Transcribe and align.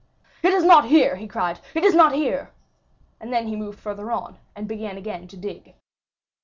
"It 0.41 0.51
is 0.51 0.63
not 0.63 0.85
here!" 0.85 1.15
he 1.17 1.27
cried. 1.27 1.59
"It 1.75 1.83
is 1.83 1.93
not 1.93 2.11
here!" 2.15 2.49
50197m 3.21 3.21
And 3.21 3.33
then 3.33 3.47
he 3.47 3.55
moved 3.55 3.79
farther 3.79 4.09
on, 4.11 4.39
and 4.55 4.67
began 4.67 4.97
again 4.97 5.27
to 5.27 5.37
dig. 5.37 5.75